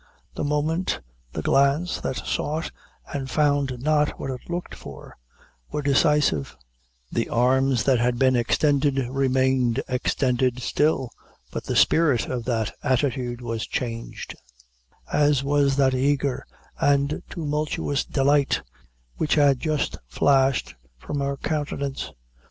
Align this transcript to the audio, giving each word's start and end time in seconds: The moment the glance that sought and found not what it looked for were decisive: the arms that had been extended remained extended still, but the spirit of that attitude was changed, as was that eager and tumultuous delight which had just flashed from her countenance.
The 0.33 0.43
moment 0.43 0.99
the 1.33 1.43
glance 1.43 2.01
that 2.01 2.15
sought 2.15 2.71
and 3.13 3.29
found 3.29 3.83
not 3.83 4.19
what 4.19 4.31
it 4.31 4.49
looked 4.49 4.73
for 4.73 5.15
were 5.69 5.83
decisive: 5.83 6.57
the 7.11 7.29
arms 7.29 7.83
that 7.83 7.99
had 7.99 8.17
been 8.17 8.35
extended 8.35 8.97
remained 8.97 9.83
extended 9.87 10.59
still, 10.59 11.11
but 11.51 11.65
the 11.65 11.75
spirit 11.75 12.25
of 12.27 12.45
that 12.45 12.73
attitude 12.81 13.41
was 13.41 13.67
changed, 13.67 14.35
as 15.13 15.43
was 15.43 15.75
that 15.75 15.93
eager 15.93 16.47
and 16.79 17.21
tumultuous 17.29 18.03
delight 18.03 18.63
which 19.17 19.35
had 19.35 19.59
just 19.59 19.99
flashed 20.07 20.73
from 20.97 21.19
her 21.19 21.37
countenance. 21.37 22.11